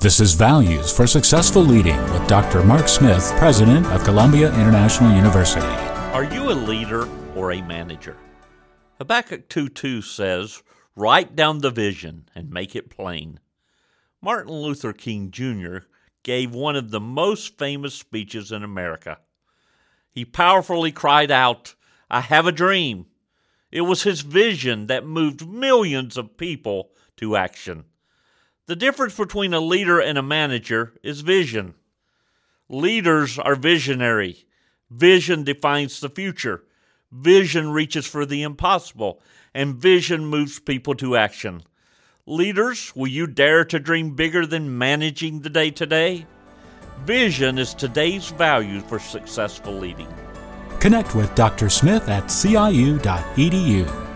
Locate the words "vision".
11.72-12.28, 24.20-24.86, 31.22-31.72, 34.90-35.42, 37.10-37.70, 39.76-40.26, 47.06-47.56